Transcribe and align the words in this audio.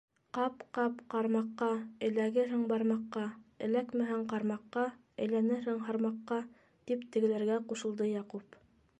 -Ҡап-ҡап 0.35 1.01
ҡармаҡҡа, 1.13 1.65
эләгерһең 2.07 2.63
бармаҡҡа, 2.71 3.25
эләкмәһәң 3.67 4.23
ҡармаҡҡа, 4.31 4.85
әйләнерһең 5.25 5.83
һармаҡҡа,- 5.89 6.39
тип 6.91 7.03
тегеләргә 7.17 7.59
ҡушылды 7.73 8.09
Яҡуп. 8.13 8.59